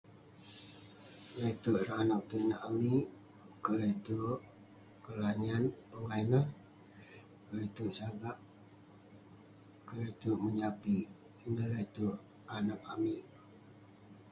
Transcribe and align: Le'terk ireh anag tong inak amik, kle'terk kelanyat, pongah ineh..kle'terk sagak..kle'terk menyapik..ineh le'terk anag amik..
Le'terk 1.37 1.79
ireh 1.81 1.99
anag 2.01 2.21
tong 2.29 2.43
inak 2.45 2.61
amik, 2.69 3.05
kle'terk 3.65 4.39
kelanyat, 5.03 5.63
pongah 5.89 6.19
ineh..kle'terk 6.23 7.91
sagak..kle'terk 7.97 10.39
menyapik..ineh 10.45 11.67
le'terk 11.73 12.17
anag 12.57 12.81
amik.. 12.93 13.25